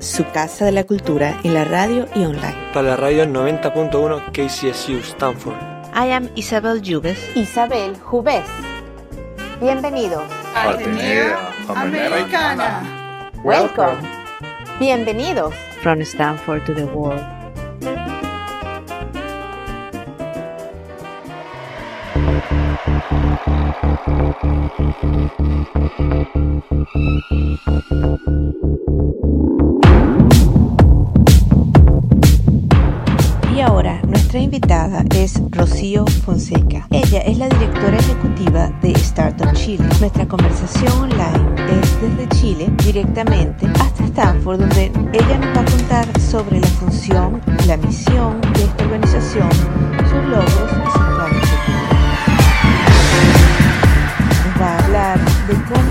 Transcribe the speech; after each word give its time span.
Su 0.00 0.24
casa 0.32 0.64
de 0.64 0.72
la 0.72 0.84
cultura 0.84 1.38
en 1.44 1.54
la 1.54 1.64
radio 1.64 2.08
y 2.14 2.24
online. 2.24 2.56
Para 2.72 2.88
la 2.88 2.96
radio 2.96 3.24
90.1 3.26 4.32
KCSU 4.32 4.98
Stanford. 4.98 5.56
I 5.94 6.10
am 6.12 6.28
Isabel 6.34 6.80
Jubes. 6.82 7.18
Isabel 7.36 7.96
Jubés. 7.98 8.44
Bienvenidos. 9.60 10.24
Atenea 10.54 11.52
Americana. 11.68 13.30
Welcome. 13.44 13.98
Bienvenidos. 14.78 15.54
From 15.82 16.00
Stanford 16.02 16.64
to 16.64 16.74
the 16.74 16.86
world. 16.86 17.20
Nuestra 34.32 34.44
invitada 34.44 35.04
es 35.16 35.42
Rocío 35.50 36.04
Fonseca. 36.24 36.86
Ella 36.90 37.18
es 37.22 37.36
la 37.36 37.48
directora 37.48 37.96
ejecutiva 37.96 38.68
de 38.80 38.92
Startup 38.92 39.52
Chile. 39.54 39.84
Nuestra 39.98 40.28
conversación 40.28 40.92
online 40.92 41.80
es 41.82 42.00
desde 42.00 42.28
Chile 42.38 42.72
directamente 42.84 43.66
hasta 43.80 44.04
Stanford, 44.04 44.60
donde 44.60 44.92
ella 45.12 45.36
nos 45.36 45.56
va 45.56 45.62
a 45.62 45.64
contar 45.64 46.20
sobre 46.20 46.60
la 46.60 46.66
función, 46.68 47.40
la 47.66 47.76
misión 47.78 48.40
de 48.40 48.62
esta 48.62 48.84
organización, 48.84 49.50
sus 50.08 50.22
logros 50.28 50.70
y 50.70 50.90
sus 50.92 51.02
planes 51.02 51.48
futuros. 51.50 51.90
Nos 54.46 54.62
va 54.62 54.68
a 54.68 54.78
hablar 54.84 55.18
de 55.48 55.54
cómo 55.74 55.89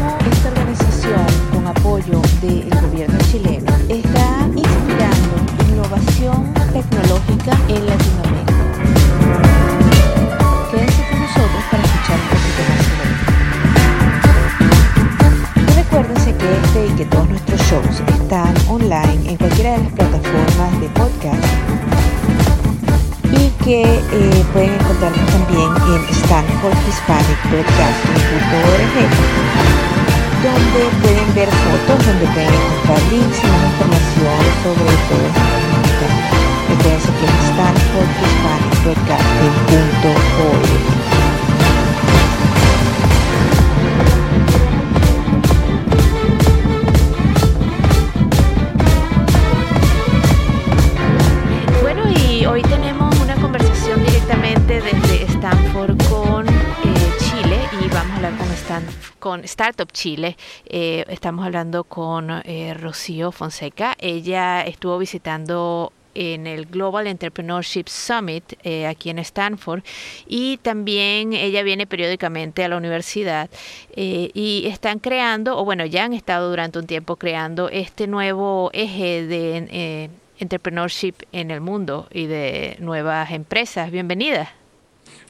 con 59.30 59.44
Startup 59.44 59.92
Chile. 59.92 60.38
Eh, 60.66 61.06
estamos 61.08 61.46
hablando 61.46 61.84
con 61.84 62.32
eh, 62.32 62.74
Rocío 62.74 63.32
Fonseca. 63.32 63.96
Ella 64.00 64.64
estuvo 64.64 64.98
visitando 64.98 65.94
en 66.16 66.48
el 66.48 66.66
Global 66.66 67.06
Entrepreneurship 67.06 67.88
Summit 67.90 68.54
eh, 68.64 68.88
aquí 68.88 69.12
en 69.12 69.20
Stanford 69.20 69.84
y 70.26 70.58
también 70.64 71.34
ella 71.34 71.62
viene 71.62 71.86
periódicamente 71.86 72.64
a 72.64 72.70
la 72.70 72.78
universidad 72.78 73.52
eh, 73.96 74.32
y 74.34 74.66
están 74.66 74.98
creando, 74.98 75.60
o 75.60 75.64
bueno, 75.64 75.86
ya 75.86 76.06
han 76.06 76.14
estado 76.14 76.50
durante 76.50 76.80
un 76.80 76.88
tiempo 76.88 77.16
creando 77.16 77.70
este 77.70 78.08
nuevo 78.08 78.72
eje 78.74 79.28
de 79.28 79.68
eh, 79.70 80.10
entrepreneurship 80.40 81.14
en 81.32 81.52
el 81.52 81.62
mundo 81.62 82.08
y 82.12 82.26
de 82.26 82.78
nuevas 82.80 83.30
empresas. 83.30 83.92
Bienvenida. 83.92 84.59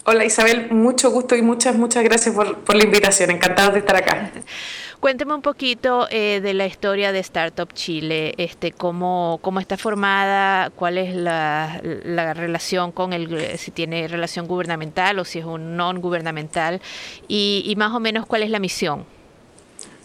Hola 0.06 0.26
Isabel, 0.26 0.72
mucho 0.72 1.12
gusto 1.12 1.36
y 1.36 1.42
muchas, 1.42 1.76
muchas 1.76 2.04
gracias 2.04 2.34
por, 2.34 2.60
por 2.60 2.76
la 2.76 2.84
invitación. 2.84 3.32
Encantados 3.32 3.74
de 3.74 3.80
estar 3.80 3.96
acá. 3.96 4.32
Cuénteme 5.00 5.34
un 5.34 5.42
poquito 5.42 6.08
eh, 6.10 6.42
de 6.42 6.54
la 6.54 6.66
historia 6.66 7.14
de 7.14 7.20
Startup 7.20 7.72
Chile, 7.74 8.34
este, 8.38 8.74
cómo, 8.74 9.40
cómo 9.42 9.62
está 9.62 9.78
formada, 9.78 10.72
cuál 10.72 10.98
es 10.98 11.16
la, 11.16 11.80
la 11.84 12.34
relación 12.34 12.92
con 12.92 13.14
el, 13.14 13.58
si 13.58 13.72
tiene 13.72 14.10
relación 14.10 14.46
gubernamental 14.46 15.20
o 15.20 15.24
si 15.24 15.40
es 15.40 15.46
un 15.46 15.78
non 15.78 16.02
gubernamental 16.02 16.82
y, 17.30 17.64
y 17.66 17.76
más 17.78 17.94
o 17.94 18.02
menos 18.02 18.26
cuál 18.26 18.44
es 18.44 18.50
la 18.50 18.60
misión. 18.60 19.06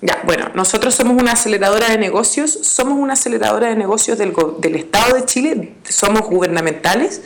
Ya, 0.01 0.21
bueno, 0.25 0.51
nosotros 0.55 0.95
somos 0.95 1.21
una 1.21 1.33
aceleradora 1.33 1.89
de 1.89 1.97
negocios, 1.97 2.59
somos 2.63 2.99
una 2.99 3.15
aceleradora 3.15 3.69
de 3.69 3.77
negocios 3.77 4.19
del, 4.19 4.35
del 4.59 4.75
Estado 4.75 5.17
de 5.17 5.25
Chile, 5.25 5.73
somos 5.89 6.23
gubernamentales, 6.23 7.23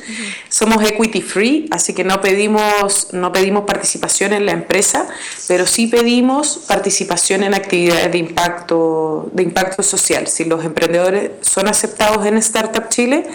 somos 0.48 0.84
equity 0.84 1.20
free, 1.20 1.68
así 1.72 1.92
que 1.92 2.04
no 2.04 2.20
pedimos, 2.20 3.08
no 3.12 3.32
pedimos 3.32 3.64
participación 3.64 4.32
en 4.32 4.46
la 4.46 4.52
empresa, 4.52 5.08
pero 5.48 5.66
sí 5.66 5.88
pedimos 5.88 6.60
participación 6.68 7.42
en 7.42 7.54
actividades 7.54 8.12
de 8.12 8.18
impacto, 8.18 9.28
de 9.32 9.42
impacto 9.42 9.82
social. 9.82 10.28
Si 10.28 10.44
los 10.44 10.64
emprendedores 10.64 11.32
son 11.40 11.66
aceptados 11.66 12.24
en 12.26 12.36
Startup 12.36 12.88
Chile, 12.88 13.26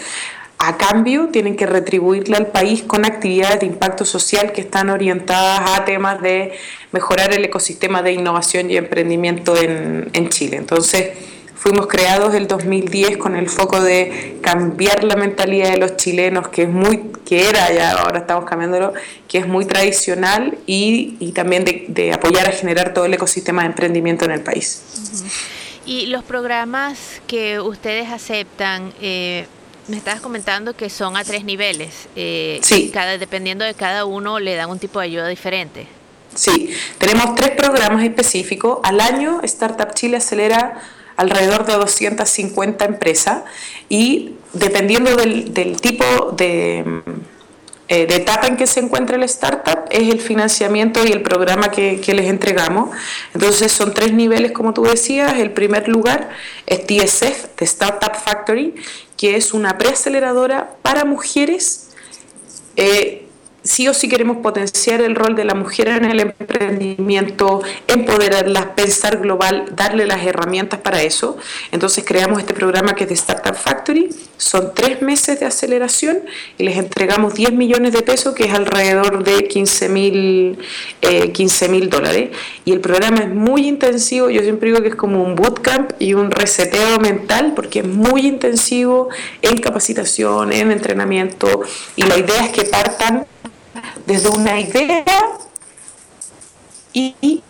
a 0.58 0.76
cambio 0.76 1.28
tienen 1.28 1.56
que 1.56 1.66
retribuirle 1.66 2.36
al 2.36 2.46
país 2.46 2.82
con 2.82 3.04
actividades 3.04 3.60
de 3.60 3.66
impacto 3.66 4.04
social 4.04 4.52
que 4.52 4.60
están 4.62 4.88
orientadas 4.90 5.78
a 5.78 5.84
temas 5.84 6.22
de 6.22 6.52
mejorar 6.92 7.32
el 7.34 7.44
ecosistema 7.44 8.02
de 8.02 8.12
innovación 8.12 8.70
y 8.70 8.76
emprendimiento 8.76 9.56
en, 9.56 10.08
en 10.12 10.28
Chile. 10.30 10.56
Entonces, 10.56 11.10
fuimos 11.64 11.86
creados 11.86 12.34
el 12.34 12.46
2010 12.46 13.16
con 13.16 13.36
el 13.36 13.48
foco 13.48 13.80
de 13.80 14.36
cambiar 14.42 15.02
la 15.02 15.16
mentalidad 15.16 15.70
de 15.70 15.78
los 15.78 15.96
chilenos, 15.96 16.48
que 16.48 16.64
es 16.64 16.68
muy, 16.68 17.10
que 17.24 17.48
era 17.48 17.72
ya, 17.72 17.92
ahora 17.92 18.18
estamos 18.18 18.44
cambiándolo, 18.44 18.92
que 19.26 19.38
es 19.38 19.48
muy 19.48 19.64
tradicional 19.64 20.58
y, 20.66 21.16
y 21.20 21.32
también 21.32 21.64
de, 21.64 21.86
de 21.88 22.12
apoyar 22.12 22.46
a 22.48 22.52
generar 22.52 22.92
todo 22.92 23.06
el 23.06 23.14
ecosistema 23.14 23.62
de 23.62 23.68
emprendimiento 23.68 24.26
en 24.26 24.32
el 24.32 24.42
país. 24.42 24.82
Y 25.86 26.06
los 26.06 26.22
programas 26.22 26.98
que 27.26 27.60
ustedes 27.60 28.10
aceptan, 28.10 28.92
eh, 29.00 29.46
me 29.88 29.96
estabas 29.96 30.20
comentando 30.20 30.74
que 30.74 30.88
son 30.90 31.16
a 31.16 31.24
tres 31.24 31.44
niveles. 31.44 32.08
eh, 32.16 32.58
Sí. 32.62 32.90
Cada, 32.92 33.18
dependiendo 33.18 33.64
de 33.64 33.74
cada 33.74 34.04
uno, 34.04 34.38
le 34.40 34.54
dan 34.54 34.70
un 34.70 34.78
tipo 34.78 34.98
de 35.00 35.06
ayuda 35.06 35.28
diferente. 35.28 35.86
Sí, 36.34 36.74
tenemos 36.98 37.34
tres 37.36 37.50
programas 37.52 38.02
específicos. 38.02 38.78
Al 38.82 39.00
año, 39.00 39.40
Startup 39.42 39.92
Chile 39.94 40.16
acelera 40.16 40.80
alrededor 41.16 41.64
de 41.64 41.74
250 41.74 42.84
empresas 42.84 43.42
y 43.88 44.32
dependiendo 44.52 45.14
del, 45.14 45.54
del 45.54 45.80
tipo 45.80 46.04
de, 46.36 46.84
eh, 47.86 48.06
de 48.06 48.16
etapa 48.16 48.46
en 48.46 48.56
que 48.56 48.66
se 48.66 48.80
encuentra 48.80 49.16
el 49.16 49.24
startup, 49.24 49.84
es 49.90 50.08
el 50.10 50.20
financiamiento 50.20 51.04
y 51.04 51.12
el 51.12 51.20
programa 51.20 51.70
que, 51.70 52.00
les 52.06 52.26
entregamos. 52.26 52.96
Entonces 53.34 53.72
son 53.72 53.92
tres 53.92 54.12
niveles, 54.12 54.52
como 54.52 54.72
tú 54.72 54.84
decías. 54.84 55.34
El 55.38 55.50
primer 55.50 55.88
lugar 55.88 56.30
es 56.66 56.86
TSF, 56.86 57.56
de 57.58 57.64
Startup 57.64 58.14
Factory, 58.14 58.74
que 59.18 59.36
es 59.36 59.52
una 59.52 59.76
preaceleradora 59.76 60.76
para 60.80 61.04
mujeres 61.04 61.90
eh, 62.76 63.26
sí 63.64 63.88
o 63.88 63.94
sí 63.94 64.08
queremos 64.08 64.36
potenciar 64.36 65.00
el 65.00 65.14
rol 65.14 65.34
de 65.34 65.44
la 65.44 65.54
mujer 65.54 65.88
en 65.88 66.04
el 66.04 66.20
emprendimiento, 66.20 67.62
empoderarlas, 67.88 68.66
pensar 68.76 69.18
global, 69.18 69.64
darle 69.74 70.06
las 70.06 70.24
herramientas 70.24 70.80
para 70.80 71.02
eso. 71.02 71.38
Entonces 71.72 72.04
creamos 72.06 72.38
este 72.38 72.52
programa 72.52 72.94
que 72.94 73.04
es 73.04 73.08
de 73.08 73.14
Startup 73.14 73.54
Factory. 73.54 74.10
Son 74.36 74.72
tres 74.74 75.00
meses 75.00 75.40
de 75.40 75.46
aceleración 75.46 76.18
y 76.58 76.64
les 76.64 76.76
entregamos 76.76 77.34
10 77.34 77.52
millones 77.52 77.92
de 77.92 78.02
pesos, 78.02 78.34
que 78.34 78.44
es 78.44 78.52
alrededor 78.52 79.24
de 79.24 79.48
15 79.48 79.88
mil 79.88 80.58
eh, 81.00 81.32
15 81.32 81.68
mil 81.70 81.88
dólares. 81.88 82.30
Y 82.66 82.72
el 82.72 82.80
programa 82.80 83.20
es 83.20 83.30
muy 83.30 83.66
intensivo, 83.66 84.28
yo 84.28 84.42
siempre 84.42 84.68
digo 84.68 84.82
que 84.82 84.88
es 84.88 84.94
como 84.94 85.24
un 85.24 85.34
bootcamp 85.34 85.92
y 85.98 86.12
un 86.12 86.30
reseteo 86.30 86.98
mental, 86.98 87.54
porque 87.56 87.78
es 87.78 87.86
muy 87.86 88.26
intensivo 88.26 89.08
en 89.40 89.56
capacitación, 89.58 90.52
en 90.52 90.70
entrenamiento, 90.70 91.62
y 91.96 92.02
la 92.02 92.18
idea 92.18 92.44
es 92.44 92.50
que 92.50 92.64
partan 92.64 93.26
desde 94.06 94.28
una 94.28 94.60
idea 94.60 95.04
y 96.92 97.42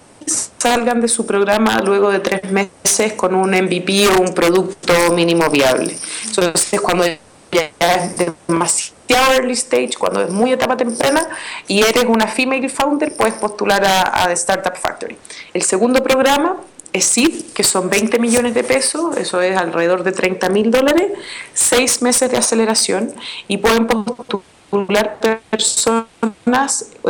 salgan 0.65 1.01
de 1.01 1.09
su 1.09 1.27
programa 1.27 1.81
luego 1.81 2.11
de 2.11 2.21
tres 2.21 2.51
meses 2.51 3.13
con 3.15 3.35
un 3.35 3.51
MVP 3.51 4.09
o 4.09 4.21
un 4.23 4.33
producto 4.35 4.95
mínimo 5.13 5.49
viable. 5.51 5.97
Entonces, 6.27 6.81
cuando 6.81 7.05
ya 7.53 7.71
es 7.79 8.17
demasiado 8.49 9.35
early 9.35 9.53
stage, 9.53 9.93
cuando 9.99 10.23
es 10.23 10.31
muy 10.31 10.53
etapa 10.53 10.77
temprana 10.77 11.29
y 11.69 11.83
eres 11.83 12.05
una 12.05 12.27
female 12.27 12.69
founder, 12.69 13.15
puedes 13.17 13.35
postular 13.35 13.85
a, 13.85 14.33
Startup 14.33 14.75
Factory. 14.75 15.17
El 15.53 15.63
segundo 15.63 16.03
programa 16.03 16.57
es 16.93 17.05
SID, 17.05 17.53
que 17.53 17.63
son 17.63 17.91
20 17.91 18.19
millones 18.19 18.55
de 18.55 18.65
pesos, 18.65 19.17
eso 19.17 19.43
es 19.43 19.57
alrededor 19.57 20.03
de 20.03 20.13
30 20.13 20.49
mil 20.49 20.71
dólares, 20.71 21.13
seis 21.53 22.01
meses 22.03 22.31
de 22.31 22.39
aceleración 22.39 23.15
y 23.49 23.59
pueden 23.59 23.87
postular 23.87 25.19
personas 25.51 26.04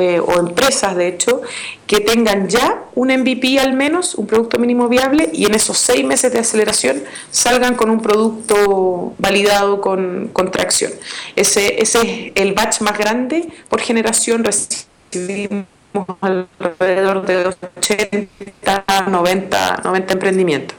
eh, 0.01 0.21
o 0.21 0.39
empresas, 0.39 0.97
de 0.97 1.09
hecho, 1.09 1.43
que 1.87 2.01
tengan 2.01 2.49
ya 2.49 2.85
un 2.95 3.09
MVP 3.09 3.59
al 3.59 3.75
menos, 3.75 4.15
un 4.15 4.27
producto 4.27 4.59
mínimo 4.59 4.89
viable, 4.89 5.31
y 5.33 5.47
en 5.47 5.55
esos 5.55 5.79
seis 5.79 6.05
meses 6.05 6.33
de 6.33 6.41
aceleración 6.41 7.03
salgan 7.31 7.75
con 7.75 7.91
un 7.91 8.01
producto 8.01 9.15
validado 9.19 9.81
con, 9.81 10.31
con 10.33 10.51
tracción. 10.51 10.93
Ese, 11.37 11.83
ese 11.83 12.01
es 12.01 12.33
el 12.35 12.55
batch 12.55 12.81
más 12.81 12.99
grande 12.99 13.49
por 13.69 13.81
generación. 13.81 14.45
Recibimos 14.45 15.67
alrededor 16.21 17.25
de 17.27 17.55
80, 17.79 19.07
90, 19.09 19.81
90 19.85 20.13
emprendimientos. 20.13 20.77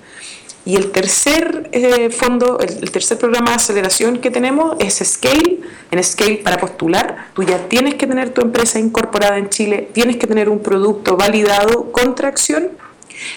Y 0.65 0.75
el 0.75 0.91
tercer 0.91 1.69
eh, 1.71 2.09
fondo, 2.09 2.59
el, 2.59 2.89
tercer 2.89 3.19
programa 3.19 3.51
de 3.51 3.55
aceleración 3.57 4.17
que 4.17 4.31
tenemos 4.31 4.75
es 4.79 4.99
Scale. 5.03 5.59
En 5.91 6.03
Scale, 6.03 6.37
para 6.37 6.57
postular, 6.57 7.27
tú 7.35 7.43
ya 7.43 7.69
tienes 7.69 7.93
que 7.93 8.07
tener 8.07 8.31
tu 8.31 8.41
empresa 8.41 8.79
incorporada 8.79 9.37
en 9.37 9.49
Chile, 9.49 9.89
tienes 9.93 10.17
que 10.17 10.25
tener 10.25 10.49
un 10.49 10.59
producto 10.59 11.15
validado 11.17 11.91
con 11.91 12.15
tracción. 12.15 12.71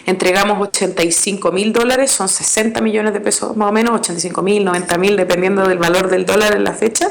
Entregamos 0.07 0.61
85 0.61 1.53
mil 1.53 1.73
dólares, 1.73 2.11
son 2.11 2.29
60 2.29 2.81
millones 2.81 3.13
de 3.13 3.21
pesos 3.21 3.57
más 3.57 3.69
o 3.69 3.73
menos, 3.73 3.95
85 3.95 4.43
mil, 4.43 4.65
90 4.65 4.99
mil, 4.99 5.17
dependiendo 5.17 5.67
del 5.67 5.79
valor 5.79 6.09
del 6.09 6.27
dólar 6.27 6.55
en 6.55 6.65
la 6.65 6.73
fecha 6.73 7.09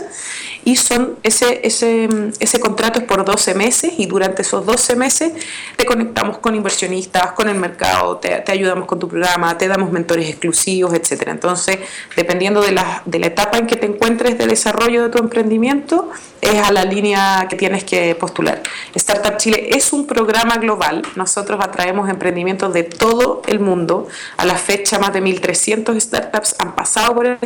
y 0.67 0.75
son 0.75 1.15
ese, 1.23 1.61
ese, 1.63 2.09
ese 2.41 2.59
contrato 2.59 2.99
es 2.99 3.05
por 3.05 3.23
12 3.23 3.55
meses 3.55 3.93
y 3.99 4.05
durante 4.05 4.41
esos 4.41 4.65
12 4.65 4.97
meses 4.97 5.31
te 5.77 5.85
conectamos 5.85 6.39
con 6.39 6.55
inversionistas, 6.55 7.31
con 7.31 7.47
el 7.47 7.55
mercado, 7.55 8.17
te, 8.17 8.41
te 8.41 8.51
ayudamos 8.51 8.85
con 8.85 8.99
tu 8.99 9.07
programa, 9.07 9.57
te 9.57 9.69
damos 9.69 9.93
mentores 9.93 10.27
exclusivos, 10.27 10.93
etcétera. 10.93 11.31
Entonces, 11.31 11.79
dependiendo 12.17 12.59
de 12.59 12.73
la, 12.73 13.01
de 13.05 13.17
la 13.17 13.27
etapa 13.27 13.57
en 13.57 13.65
que 13.65 13.77
te 13.77 13.85
encuentres 13.85 14.37
de 14.37 14.45
desarrollo 14.45 15.03
de 15.03 15.09
tu 15.09 15.19
emprendimiento, 15.19 16.11
es 16.41 16.61
a 16.61 16.71
la 16.71 16.83
línea 16.83 17.47
que 17.49 17.55
tienes 17.55 17.85
que 17.85 18.13
postular. 18.15 18.61
Startup 18.93 19.37
Chile 19.37 19.69
es 19.71 19.93
un 19.93 20.05
programa 20.05 20.57
global. 20.57 21.01
Nosotros 21.15 21.59
atraemos 21.63 22.09
emprendimientos 22.09 22.56
de 22.57 22.83
todo 22.83 23.41
el 23.47 23.59
mundo. 23.59 24.07
A 24.37 24.45
la 24.45 24.55
fecha, 24.55 24.99
más 24.99 25.13
de 25.13 25.21
1.300 25.21 25.99
startups 25.99 26.55
han 26.59 26.75
pasado 26.75 27.15
por 27.15 27.25
el 27.27 27.37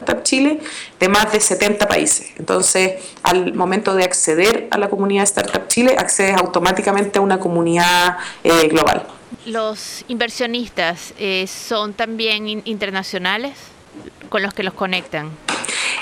Startup 0.00 0.22
Chile 0.22 0.60
de 0.98 1.08
más 1.08 1.32
de 1.32 1.40
70 1.40 1.86
países. 1.86 2.32
Entonces, 2.38 3.02
al 3.22 3.54
momento 3.54 3.94
de 3.94 4.04
acceder 4.04 4.68
a 4.70 4.78
la 4.78 4.88
comunidad 4.88 5.24
Startup 5.24 5.66
Chile, 5.68 5.96
accedes 5.98 6.36
automáticamente 6.36 7.18
a 7.18 7.22
una 7.22 7.38
comunidad 7.38 8.16
eh, 8.42 8.68
global. 8.68 9.06
¿Los 9.46 10.04
inversionistas 10.08 11.12
eh, 11.18 11.46
son 11.46 11.92
también 11.92 12.62
internacionales 12.64 13.52
con 14.28 14.42
los 14.42 14.54
que 14.54 14.62
los 14.62 14.74
conectan? 14.74 15.30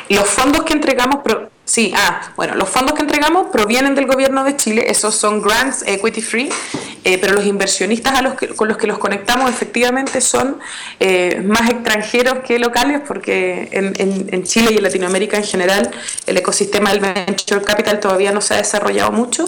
Los 0.09 0.29
fondos 0.29 0.65
que 0.65 0.75
entregamos, 0.75 1.19
sí, 1.65 1.93
ah, 1.97 2.33
bueno, 2.37 2.55
los 2.55 2.69
fondos 2.69 2.95
que 2.95 3.03
entregamos 3.03 3.49
provienen 3.53 3.95
del 3.95 4.07
gobierno 4.07 4.45
de 4.45 4.57
Chile, 4.57 4.85
esos 4.89 5.15
son 5.15 5.41
grants 5.41 5.85
equity 5.87 6.23
free, 6.23 6.49
eh, 7.05 7.19
pero 7.19 7.35
los 7.35 7.47
inversionistas 7.47 8.15
a 8.15 8.23
los 8.23 8.35
que, 8.35 8.49
con 8.49 8.69
los 8.69 8.77
que 8.77 8.87
los 8.87 8.99
conectamos 8.99 9.51
efectivamente 9.51 10.21
son 10.21 10.59
eh, 11.01 11.43
más 11.45 11.71
extranjeros 11.71 12.41
que 12.47 12.59
locales, 12.59 13.01
porque 13.07 13.69
en, 13.73 13.93
en, 13.99 14.45
Chile 14.45 14.71
y 14.73 14.77
en 14.77 14.83
Latinoamérica 14.83 15.37
en 15.37 15.45
general 15.45 15.91
el 16.27 16.37
ecosistema 16.37 16.91
del 16.91 17.01
venture 17.01 17.63
capital 17.63 18.01
todavía 18.01 18.33
no 18.33 18.41
se 18.41 18.55
ha 18.55 18.57
desarrollado 18.59 19.13
mucho, 19.13 19.45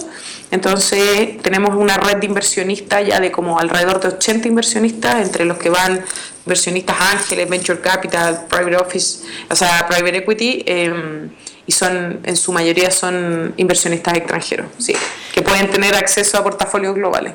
entonces 0.51 1.41
tenemos 1.41 1.75
una 1.75 1.97
red 1.97 2.17
de 2.17 2.25
inversionistas 2.25 3.07
ya 3.07 3.19
de 3.19 3.31
como 3.31 3.59
alrededor 3.59 3.99
de 3.99 4.09
80 4.09 4.47
inversionistas, 4.47 5.21
entre 5.21 5.45
los 5.45 5.57
que 5.57 5.69
van 5.69 6.03
inversionistas 6.45 6.95
ángeles, 6.99 7.49
venture 7.49 7.79
capital, 7.79 8.45
private 8.47 8.77
office, 8.77 9.25
o 9.49 9.55
sea, 9.55 9.87
private 9.87 10.17
equity, 10.17 10.63
eh, 10.65 11.29
y 11.67 11.71
son, 11.71 12.19
en 12.23 12.35
su 12.35 12.51
mayoría 12.51 12.91
son 12.91 13.53
inversionistas 13.57 14.15
extranjeros, 14.15 14.67
sí, 14.77 14.93
que 15.33 15.41
pueden 15.41 15.69
tener 15.69 15.95
acceso 15.95 16.37
a 16.37 16.43
portafolios 16.43 16.95
globales. 16.95 17.33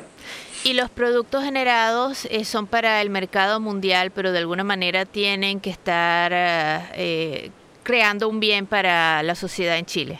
Y 0.63 0.73
los 0.73 0.89
productos 0.91 1.43
generados 1.43 2.25
eh, 2.29 2.45
son 2.45 2.67
para 2.67 3.01
el 3.01 3.09
mercado 3.09 3.59
mundial, 3.59 4.11
pero 4.11 4.31
de 4.31 4.39
alguna 4.39 4.63
manera 4.63 5.05
tienen 5.05 5.59
que 5.59 5.71
estar 5.71 6.31
eh, 6.33 7.49
creando 7.81 8.29
un 8.29 8.39
bien 8.39 8.67
para 8.67 9.23
la 9.23 9.33
sociedad 9.33 9.77
en 9.77 9.85
Chile. 9.85 10.19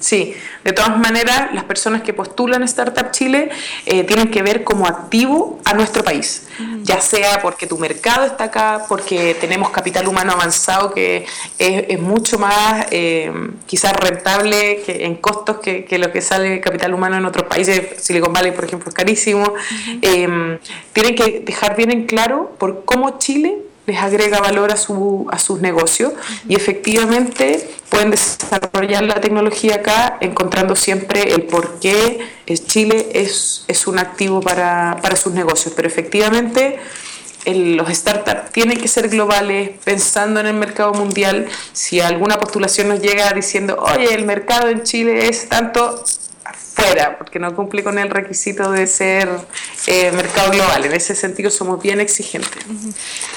Sí, 0.00 0.34
de 0.64 0.72
todas 0.72 0.98
maneras, 0.98 1.52
las 1.52 1.64
personas 1.64 2.00
que 2.00 2.14
postulan 2.14 2.62
Startup 2.62 3.10
Chile 3.10 3.50
eh, 3.84 4.02
tienen 4.04 4.30
que 4.30 4.42
ver 4.42 4.64
como 4.64 4.86
activo 4.86 5.60
a 5.66 5.74
nuestro 5.74 6.02
país, 6.02 6.48
ya 6.82 7.02
sea 7.02 7.40
porque 7.42 7.66
tu 7.66 7.76
mercado 7.76 8.24
está 8.24 8.44
acá, 8.44 8.86
porque 8.88 9.36
tenemos 9.38 9.68
capital 9.68 10.08
humano 10.08 10.32
avanzado 10.32 10.92
que 10.92 11.26
es, 11.58 12.00
mucho 12.00 12.38
más 12.38 12.86
eh, 12.90 13.30
quizás 13.66 13.92
rentable 13.92 14.82
que 14.86 15.04
en 15.04 15.16
costos 15.16 15.58
que, 15.58 15.86
lo 15.98 16.10
que 16.10 16.22
sale 16.22 16.60
capital 16.60 16.94
humano 16.94 17.18
en 17.18 17.26
otros 17.26 17.46
países, 17.46 18.02
Silicon 18.02 18.32
Valley 18.32 18.52
por 18.52 18.64
ejemplo 18.64 18.88
es 18.88 18.94
carísimo, 18.94 19.52
eh, 20.00 20.58
tienen 20.94 21.14
que 21.14 21.40
dejar 21.40 21.76
bien 21.76 21.90
en 21.92 22.06
claro 22.06 22.56
por 22.58 22.86
cómo 22.86 23.18
Chile 23.18 23.69
les 23.86 23.98
agrega 23.98 24.40
valor 24.40 24.70
a, 24.70 24.76
su, 24.76 25.26
a 25.30 25.38
sus 25.38 25.60
negocios 25.60 26.12
y 26.48 26.54
efectivamente 26.54 27.68
pueden 27.88 28.10
desarrollar 28.10 29.02
la 29.02 29.20
tecnología 29.20 29.76
acá 29.76 30.18
encontrando 30.20 30.76
siempre 30.76 31.34
el 31.34 31.42
por 31.42 31.80
qué 31.80 32.20
Chile 32.66 33.08
es, 33.14 33.64
es 33.68 33.86
un 33.86 33.98
activo 33.98 34.40
para, 34.40 34.96
para 35.02 35.16
sus 35.16 35.32
negocios. 35.32 35.74
Pero 35.74 35.88
efectivamente 35.88 36.78
los 37.46 37.88
startups 37.88 38.52
tienen 38.52 38.78
que 38.78 38.88
ser 38.88 39.08
globales, 39.08 39.70
pensando 39.84 40.40
en 40.40 40.46
el 40.46 40.54
mercado 40.54 40.92
mundial. 40.92 41.46
Si 41.72 42.00
alguna 42.00 42.38
postulación 42.38 42.88
nos 42.88 43.00
llega 43.00 43.30
diciendo, 43.32 43.76
oye, 43.78 44.14
el 44.14 44.24
mercado 44.24 44.68
en 44.68 44.82
Chile 44.82 45.28
es 45.28 45.48
tanto, 45.48 46.04
fuera, 46.80 47.18
porque 47.18 47.38
no 47.38 47.54
cumple 47.54 47.82
con 47.82 47.98
el 47.98 48.10
requisito 48.10 48.70
de 48.72 48.86
ser 48.86 49.28
eh, 49.86 50.10
mercado 50.12 50.50
global. 50.50 50.84
En 50.84 50.92
ese 50.92 51.14
sentido 51.14 51.50
somos 51.50 51.82
bien 51.82 52.00
exigentes. 52.00 52.64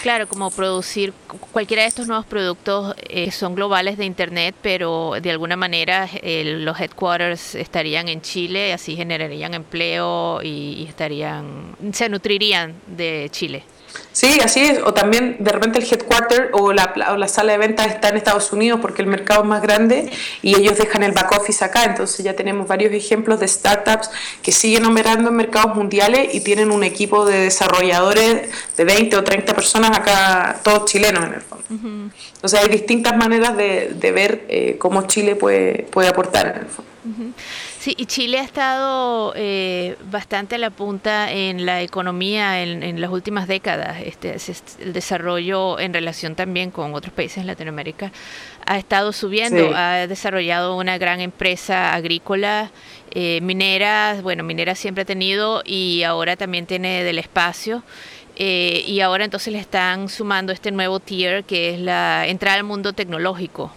Claro, 0.02 0.28
como 0.28 0.52
producir 0.52 1.14
cualquiera 1.52 1.84
de 1.84 1.90
estos 1.90 2.08
nuevos 2.08 2.26
productos 2.26 2.96
eh, 3.10 3.32
son 3.32 3.56
globales 3.56 3.98
de 3.98 4.06
Internet, 4.06 4.56
pero 4.62 5.16
de 5.22 5.32
alguna 5.32 5.56
manera 5.56 6.10
los 6.24 6.80
headquarters 6.80 7.56
estarían 7.56 8.08
en 8.08 8.22
Chile, 8.22 8.74
así 8.74 8.96
generarían 8.96 9.54
empleo 9.54 10.42
y 10.42 10.86
estarían, 10.88 11.76
se 11.92 12.10
nutrirían 12.10 12.76
de 12.88 13.30
Chile. 13.32 13.64
Sí, 14.14 14.40
así 14.44 14.62
es. 14.62 14.80
O 14.84 14.94
también 14.94 15.38
de 15.40 15.52
repente 15.52 15.80
el 15.80 15.86
headquarter 15.86 16.52
o 16.54 16.72
la, 16.72 16.94
o 17.12 17.18
la 17.18 17.28
sala 17.28 17.54
de 17.54 17.58
ventas 17.58 17.88
está 17.88 18.10
en 18.10 18.18
Estados 18.18 18.52
Unidos 18.54 18.80
porque 18.80 19.02
el 19.02 19.08
mercado 19.08 19.42
es 19.42 19.48
más 19.48 19.62
grande 19.62 20.12
y 20.44 20.56
ellos 20.56 20.78
dejan 20.78 21.02
el 21.04 21.14
back 21.14 21.32
office 21.32 21.66
acá. 21.66 21.84
Entonces 21.86 22.24
ya 22.24 22.36
tenemos 22.36 22.68
varios 22.68 22.94
ejemplos 22.94 23.40
de 23.40 23.48
startups 23.48 24.12
que 24.42 24.52
siguen 24.52 24.86
operando 24.86 25.30
en 25.30 25.36
mercados 25.36 25.76
mundiales 25.76 26.34
y 26.34 26.42
tienen 26.42 26.72
un 26.72 26.84
equipo 26.84 27.26
de 27.26 27.40
desarrolladores 27.40 28.50
de 28.78 28.84
20 28.86 29.18
o 29.18 29.24
30 29.24 29.54
personas 29.56 29.98
acá, 29.98 30.60
todos 30.64 30.90
chilenos 30.90 31.26
en 31.26 31.34
el 31.34 31.42
fondo. 31.42 31.64
Entonces 32.36 32.60
hay 32.60 32.70
distintas 32.70 33.18
maneras 33.18 33.58
de, 33.58 33.94
de 33.96 34.12
ver 34.12 34.46
eh, 34.48 34.76
cómo 34.78 35.08
Chile 35.08 35.36
puede, 35.36 35.88
puede 35.92 36.08
aportar 36.08 36.48
en 36.56 36.62
el 36.62 36.68
fondo. 36.68 36.92
Sí, 37.84 37.94
y 37.98 38.06
Chile 38.06 38.40
ha 38.40 38.44
estado 38.44 39.34
eh, 39.36 39.98
bastante 40.10 40.56
a 40.56 40.58
la 40.58 40.70
punta 40.70 41.30
en 41.30 41.66
la 41.66 41.82
economía 41.82 42.63
en, 42.63 43.02
las 43.02 43.12
últimas 43.12 43.46
décadas. 43.46 43.98
Este, 44.06 44.38
el 44.80 44.94
desarrollo 44.94 45.78
en 45.78 45.94
relación 45.94 46.34
también 46.36 46.72
con 46.72 46.94
otros 46.94 47.13
países 47.13 47.40
en 47.40 47.48
Latinoamérica 47.48 48.13
ha 48.66 48.78
estado 48.78 49.12
subiendo. 49.12 49.75
Ha 49.75 50.08
desarrollado 50.08 50.78
una 50.78 50.98
gran 50.98 51.20
empresa 51.20 51.94
agrícola, 51.94 52.72
eh, 53.12 53.42
minera, 53.42 54.18
bueno, 54.24 54.46
minera 54.46 54.75
siempre 54.75 55.02
ha 55.02 55.06
tenido 55.06 55.62
y 55.66 56.04
ahora 56.04 56.38
también 56.38 56.66
tiene 56.66 57.04
del 57.04 57.20
espacio. 57.20 57.84
Eh, 58.38 58.86
y 58.88 59.02
ahora 59.02 59.25
entonces 59.25 59.52
le 59.52 59.60
están 59.60 60.08
sumando 60.08 60.54
este 60.54 60.72
nuevo 60.72 61.02
tier 61.02 61.44
que 61.44 61.74
es 61.74 61.82
la 61.82 62.28
entrada 62.28 62.56
al 62.56 62.63
mundo 62.63 62.94
tecnológico. 62.94 63.74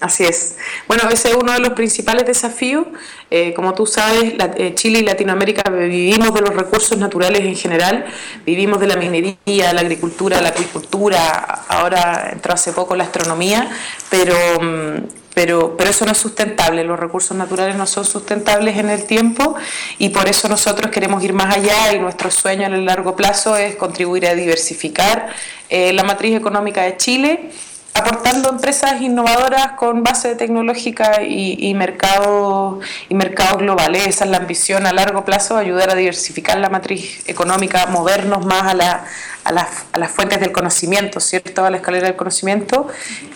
Así 0.00 0.24
es. 0.24 0.56
Bueno, 0.88 1.10
ese 1.10 1.28
es 1.28 1.34
uno 1.34 1.52
de 1.52 1.58
los 1.58 1.70
principales 1.70 2.24
desafíos. 2.24 2.86
Eh, 3.30 3.52
como 3.54 3.74
tú 3.74 3.84
sabes, 3.84 4.32
eh, 4.56 4.74
Chile 4.74 5.00
y 5.00 5.02
Latinoamérica 5.02 5.70
vivimos 5.70 6.32
de 6.32 6.40
los 6.40 6.54
recursos 6.54 6.96
naturales 6.96 7.42
en 7.42 7.54
general, 7.54 8.06
vivimos 8.46 8.80
de 8.80 8.86
la 8.86 8.96
minería, 8.96 9.72
la 9.74 9.82
agricultura, 9.82 10.40
la 10.40 10.48
acuicultura, 10.48 11.64
ahora 11.68 12.30
entró 12.32 12.54
hace 12.54 12.72
poco 12.72 12.96
la 12.96 13.04
astronomía, 13.04 13.70
pero, 14.08 14.34
mm, 14.60 14.96
pero, 15.34 15.76
pero 15.76 15.90
eso 15.90 16.06
no 16.06 16.12
es 16.12 16.18
sustentable, 16.18 16.82
los 16.82 16.98
recursos 16.98 17.36
naturales 17.36 17.76
no 17.76 17.86
son 17.86 18.04
sustentables 18.04 18.78
en 18.78 18.88
el 18.88 19.04
tiempo 19.04 19.54
y 19.98 20.08
por 20.08 20.28
eso 20.28 20.48
nosotros 20.48 20.90
queremos 20.90 21.22
ir 21.22 21.34
más 21.34 21.54
allá 21.54 21.92
y 21.92 22.00
nuestro 22.00 22.30
sueño 22.30 22.66
en 22.66 22.72
el 22.72 22.84
largo 22.86 23.14
plazo 23.14 23.54
es 23.54 23.76
contribuir 23.76 24.26
a 24.26 24.34
diversificar 24.34 25.28
eh, 25.68 25.92
la 25.92 26.02
matriz 26.04 26.34
económica 26.36 26.82
de 26.82 26.96
Chile 26.96 27.50
aportando 27.92 28.50
empresas 28.50 29.00
innovadoras 29.00 29.72
con 29.72 30.02
base 30.02 30.36
tecnológica 30.36 31.22
y, 31.22 31.56
y, 31.58 31.74
mercado, 31.74 32.80
y 33.08 33.14
mercados 33.14 33.58
globales. 33.58 34.06
Esa 34.06 34.24
es 34.24 34.30
la 34.30 34.36
ambición 34.38 34.86
a 34.86 34.92
largo 34.92 35.24
plazo, 35.24 35.56
ayudar 35.56 35.90
a 35.90 35.94
diversificar 35.94 36.58
la 36.58 36.68
matriz 36.68 37.28
económica, 37.28 37.86
movernos 37.86 38.46
más 38.46 38.62
a, 38.62 38.74
la, 38.74 39.04
a, 39.44 39.52
las, 39.52 39.68
a 39.92 39.98
las 39.98 40.10
fuentes 40.12 40.38
del 40.40 40.52
conocimiento, 40.52 41.18
¿cierto? 41.18 41.64
A 41.64 41.70
la 41.70 41.78
escalera 41.78 42.06
del 42.06 42.16
conocimiento. 42.16 42.86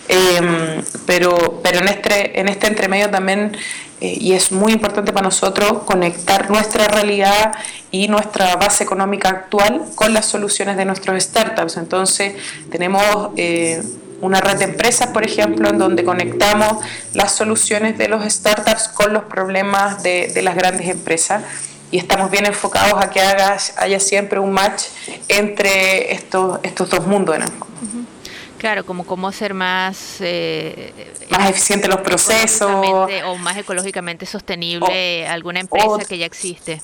Eh, 0.07 0.81
pero 1.05 1.59
pero 1.61 1.79
en, 1.79 1.87
este, 1.89 2.39
en 2.39 2.47
este 2.47 2.67
entremedio 2.67 3.09
también, 3.09 3.57
eh, 3.99 4.17
y 4.19 4.33
es 4.33 4.51
muy 4.53 4.71
importante 4.71 5.11
para 5.11 5.25
nosotros, 5.25 5.83
conectar 5.83 6.49
nuestra 6.49 6.87
realidad 6.87 7.53
y 7.91 8.07
nuestra 8.07 8.55
base 8.55 8.83
económica 8.83 9.29
actual 9.29 9.83
con 9.95 10.13
las 10.13 10.25
soluciones 10.25 10.77
de 10.77 10.85
nuestros 10.85 11.21
startups. 11.21 11.75
Entonces, 11.75 12.35
tenemos... 12.71 13.31
Eh, 13.35 13.83
una 14.25 14.41
red 14.41 14.57
de 14.57 14.65
empresas, 14.65 15.07
por 15.07 15.23
ejemplo, 15.23 15.69
en 15.69 15.77
donde 15.77 16.03
conectamos 16.03 16.83
las 17.13 17.33
soluciones 17.33 17.97
de 17.97 18.07
los 18.07 18.23
startups 18.31 18.87
con 18.89 19.13
los 19.13 19.23
problemas 19.23 20.03
de, 20.03 20.31
de 20.33 20.41
las 20.41 20.55
grandes 20.55 20.87
empresas 20.87 21.43
y 21.91 21.97
estamos 21.97 22.31
bien 22.31 22.45
enfocados 22.45 23.01
a 23.01 23.09
que 23.09 23.21
haga, 23.21 23.57
haya 23.77 23.99
siempre 23.99 24.39
un 24.39 24.51
match 24.51 24.83
entre 25.27 26.13
estos, 26.13 26.59
estos 26.63 26.89
dos 26.89 27.07
mundos. 27.07 27.37
¿no? 27.39 27.45
Claro, 28.57 28.85
como 28.85 29.05
cómo 29.05 29.31
ser 29.31 29.53
más... 29.53 30.17
Eh, 30.19 30.93
más 31.29 31.49
eficientes 31.49 31.89
los 31.89 32.01
procesos. 32.01 32.85
O 33.25 33.35
más 33.37 33.57
ecológicamente 33.57 34.25
sostenible 34.25 35.25
o, 35.25 35.31
alguna 35.31 35.59
empresa 35.59 35.87
o, 35.87 35.97
que 35.99 36.17
ya 36.17 36.25
existe. 36.25 36.81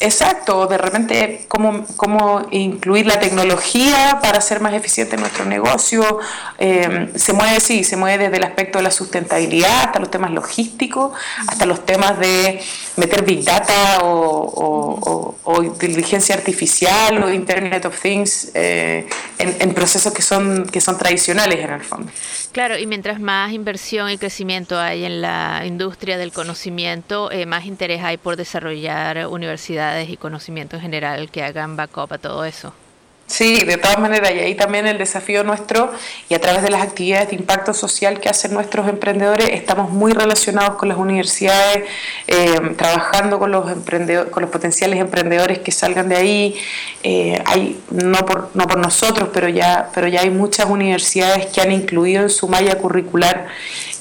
Exacto, 0.00 0.68
de 0.68 0.78
repente 0.78 1.44
cómo, 1.48 1.84
cómo 1.96 2.46
incluir 2.52 3.06
la 3.06 3.18
tecnología 3.18 4.20
para 4.22 4.38
hacer 4.38 4.60
más 4.60 4.72
eficiente 4.72 5.16
nuestro 5.16 5.44
negocio. 5.44 6.20
Eh, 6.58 7.10
se 7.16 7.32
mueve, 7.32 7.58
sí, 7.58 7.82
se 7.82 7.96
mueve 7.96 8.24
desde 8.24 8.36
el 8.36 8.44
aspecto 8.44 8.78
de 8.78 8.84
la 8.84 8.92
sustentabilidad 8.92 9.86
hasta 9.86 9.98
los 9.98 10.10
temas 10.10 10.30
logísticos, 10.30 11.12
hasta 11.48 11.66
los 11.66 11.84
temas 11.84 12.18
de 12.20 12.62
meter 12.98 13.24
Big 13.24 13.44
Data 13.44 14.00
o, 14.02 15.34
inteligencia 15.62 16.34
artificial 16.34 17.22
o 17.22 17.32
Internet 17.32 17.86
of 17.86 18.00
Things 18.00 18.52
eh, 18.54 19.06
en, 19.38 19.56
en, 19.60 19.74
procesos 19.74 20.12
que 20.12 20.22
son, 20.22 20.66
que 20.66 20.80
son 20.80 20.98
tradicionales 20.98 21.58
en 21.58 21.70
el 21.70 21.80
fondo. 21.80 22.12
Claro, 22.52 22.78
y 22.78 22.86
mientras 22.86 23.20
más 23.20 23.52
inversión 23.52 24.10
y 24.10 24.18
crecimiento 24.18 24.78
hay 24.78 25.04
en 25.04 25.20
la 25.20 25.62
industria 25.66 26.18
del 26.18 26.32
conocimiento, 26.32 27.30
eh, 27.30 27.46
más 27.46 27.66
interés 27.66 28.02
hay 28.02 28.16
por 28.16 28.36
desarrollar 28.36 29.26
universidades 29.28 30.08
y 30.10 30.16
conocimiento 30.16 30.76
en 30.76 30.82
general 30.82 31.30
que 31.30 31.42
hagan 31.42 31.76
backup 31.76 32.12
a 32.12 32.18
todo 32.18 32.44
eso. 32.44 32.72
Sí, 33.28 33.62
de 33.64 33.76
todas 33.76 33.98
maneras, 33.98 34.32
y 34.34 34.38
ahí 34.38 34.54
también 34.54 34.86
el 34.86 34.96
desafío 34.96 35.44
nuestro, 35.44 35.92
y 36.30 36.34
a 36.34 36.40
través 36.40 36.62
de 36.62 36.70
las 36.70 36.80
actividades 36.80 37.28
de 37.28 37.36
impacto 37.36 37.74
social 37.74 38.20
que 38.20 38.30
hacen 38.30 38.54
nuestros 38.54 38.88
emprendedores, 38.88 39.50
estamos 39.50 39.90
muy 39.90 40.12
relacionados 40.12 40.76
con 40.76 40.88
las 40.88 40.96
universidades, 40.96 41.84
eh, 42.26 42.58
trabajando 42.78 43.38
con 43.38 43.50
los 43.50 43.70
emprendedores, 43.70 44.32
con 44.32 44.40
los 44.40 44.50
potenciales 44.50 44.98
emprendedores 44.98 45.58
que 45.58 45.72
salgan 45.72 46.08
de 46.08 46.16
ahí. 46.16 46.56
Eh, 47.02 47.40
hay, 47.44 47.78
no 47.90 48.24
por, 48.24 48.50
no 48.54 48.66
por 48.66 48.78
nosotros, 48.78 49.28
pero 49.30 49.46
ya, 49.50 49.90
pero 49.94 50.08
ya 50.08 50.22
hay 50.22 50.30
muchas 50.30 50.64
universidades 50.64 51.46
que 51.46 51.60
han 51.60 51.70
incluido 51.70 52.22
en 52.22 52.30
su 52.30 52.48
malla 52.48 52.78
curricular 52.78 53.46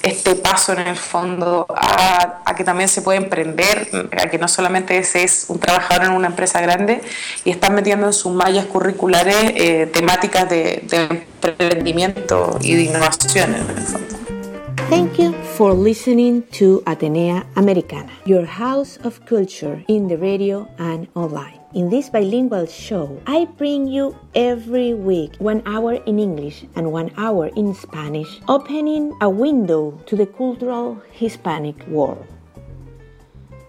este 0.03 0.35
paso 0.35 0.73
en 0.73 0.79
el 0.79 0.95
fondo 0.95 1.65
a, 1.69 2.41
a, 2.45 2.55
que 2.55 2.63
también 2.63 2.89
se 2.89 3.01
puede 3.01 3.17
emprender, 3.17 3.89
a 4.11 4.29
que 4.29 4.37
no 4.37 4.47
solamente 4.47 4.97
ese 4.97 5.23
es 5.23 5.45
un 5.49 5.59
trabajador 5.59 6.05
en 6.05 6.11
una 6.11 6.27
empresa 6.27 6.61
grande 6.61 7.01
y 7.43 7.51
están 7.51 7.75
metiendo 7.75 8.07
en 8.07 8.13
sus 8.13 8.31
mallas 8.31 8.65
curriculares 8.65 9.35
eh, 9.55 9.89
temáticas 9.91 10.49
de, 10.49 10.83
de 10.83 11.25
emprendimiento 11.43 12.57
y 12.61 12.75
de 12.75 12.83
innovación 12.83 13.55
en 13.55 13.69
el 13.69 13.83
fondo. 13.83 14.17
Thank 14.89 15.17
you 15.19 15.33
for 15.57 15.73
listening 15.73 16.43
to 16.59 16.81
Atenea 16.85 17.45
Americana, 17.55 18.11
your 18.25 18.45
house 18.45 18.97
of 19.03 19.19
culture 19.25 19.83
in 19.89 20.07
the 20.07 20.15
radio 20.15 20.69
and 20.77 21.09
online. 21.13 21.56
In 21.73 21.89
this 21.89 22.09
bilingual 22.09 22.65
show, 22.65 23.19
I 23.27 23.43
bring 23.43 23.87
you 23.87 24.15
every 24.33 24.93
week 24.93 25.35
one 25.39 25.61
hour 25.65 25.95
in 25.95 26.17
English 26.17 26.63
and 26.77 26.93
one 26.93 27.11
hour 27.17 27.47
in 27.59 27.73
Spanish, 27.73 28.39
opening 28.47 29.11
a 29.19 29.29
window 29.29 29.91
to 30.05 30.15
the 30.15 30.25
cultural 30.25 30.95
Hispanic 31.11 31.75
world. 31.87 32.25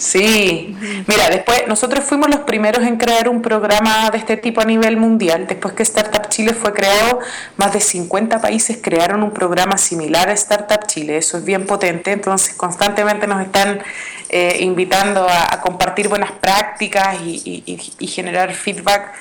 Sí, 0.00 0.75
mira, 1.07 1.28
después 1.28 1.69
nosotros 1.69 2.02
fuimos 2.02 2.30
los 2.30 2.40
primeros 2.40 2.87
en 2.87 2.97
crear 2.97 3.28
un 3.28 3.42
programa 3.42 4.09
de 4.11 4.16
este 4.16 4.38
tipo 4.38 4.62
a 4.62 4.64
nivel 4.64 4.97
mundial. 4.97 5.47
Después 5.47 5.75
que 5.75 5.83
Startup 5.83 6.26
Chile 6.30 6.54
fue 6.54 6.73
creado, 6.73 7.21
más 7.59 7.75
de 7.75 7.80
50 7.80 8.40
países 8.40 8.78
crearon 8.80 9.23
un 9.23 9.33
programa 9.33 9.76
similar 9.76 10.30
a 10.30 10.33
Startup 10.33 10.87
Chile. 10.87 11.19
Eso 11.19 11.37
es 11.37 11.45
bien 11.45 11.66
potente, 11.66 12.12
entonces 12.12 12.54
constantemente 12.54 13.26
nos 13.26 13.42
están 13.42 13.83
eh, 14.30 14.57
invitando 14.61 15.26
a, 15.28 15.61
compartir 15.61 16.09
buenas 16.09 16.33
prácticas 16.33 17.19
y, 17.23 17.62
y, 17.66 17.92
y 17.99 18.07
generar 18.07 18.54
feedback. 18.54 19.12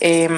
Eh, 0.00 0.28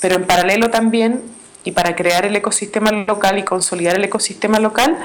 pero 0.00 0.14
en 0.14 0.24
paralelo 0.24 0.70
también 0.70 1.20
y 1.64 1.72
para 1.72 1.96
crear 1.96 2.24
el 2.26 2.36
ecosistema 2.36 2.92
local 2.92 3.38
y 3.38 3.42
consolidar 3.42 3.96
el 3.96 4.04
ecosistema 4.04 4.58
local, 4.58 4.96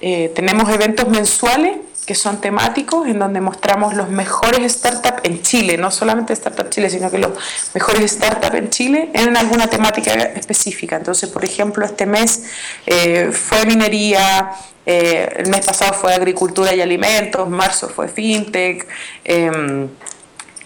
eh, 0.00 0.32
tenemos 0.34 0.68
eventos 0.70 1.08
mensuales 1.08 1.76
que 2.06 2.14
son 2.14 2.40
temáticos, 2.40 3.08
en 3.08 3.18
donde 3.18 3.40
mostramos 3.40 3.94
los 3.94 4.08
mejores 4.08 4.72
startups 4.72 5.22
en 5.24 5.42
Chile, 5.42 5.76
no 5.76 5.90
solamente 5.90 6.32
Startup 6.32 6.70
Chile, 6.70 6.88
sino 6.88 7.10
que 7.10 7.18
los 7.18 7.32
mejores 7.74 8.12
startups 8.12 8.54
en 8.54 8.70
Chile 8.70 9.10
en 9.12 9.36
alguna 9.36 9.66
temática 9.66 10.12
específica. 10.12 10.96
Entonces, 10.96 11.28
por 11.28 11.44
ejemplo, 11.44 11.84
este 11.84 12.06
mes 12.06 12.44
eh, 12.86 13.30
fue 13.32 13.66
minería, 13.66 14.52
eh, 14.86 15.28
el 15.38 15.50
mes 15.50 15.66
pasado 15.66 15.94
fue 15.94 16.14
agricultura 16.14 16.72
y 16.74 16.80
alimentos, 16.80 17.48
marzo 17.48 17.88
fue 17.88 18.06
fintech. 18.06 18.86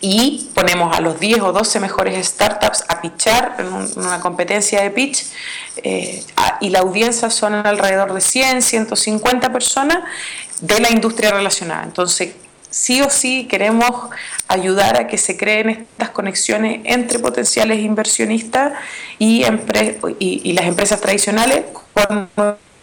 Y 0.01 0.49
ponemos 0.55 0.97
a 0.97 1.01
los 1.01 1.21
10 1.21 1.41
o 1.41 1.53
12 1.53 1.81
mejores 1.81 2.27
startups 2.27 2.85
a 2.89 3.01
pitchar 3.01 3.57
en, 3.59 3.67
un, 3.73 3.85
en 3.85 3.99
una 3.99 4.21
competencia 4.21 4.83
de 4.83 4.91
pitch 4.91 5.27
eh, 5.77 6.25
y 6.61 6.71
la 6.71 6.81
audiencia 6.81 7.31
son 7.31 7.55
alrededor 7.55 8.15
de 8.15 8.21
100, 8.21 8.63
150 8.63 9.53
personas 9.53 9.99
de 10.61 10.81
la 10.81 10.91
industria 10.91 11.31
relacionada. 11.33 11.83
Entonces, 11.85 12.35
sí 12.71 13.03
o 13.03 13.11
sí 13.11 13.47
queremos 13.49 14.11
ayudar 14.49 14.97
a 14.97 15.07
que 15.07 15.19
se 15.19 15.37
creen 15.37 15.71
estas 15.71 16.11
conexiones 16.11 16.81
entre 16.85 17.19
potenciales 17.19 17.81
inversionistas 17.81 18.73
y, 19.19 19.45
y, 20.19 20.41
y 20.45 20.53
las 20.53 20.67
empresas 20.67 21.01
tradicionales 21.01 21.65
con 21.93 22.31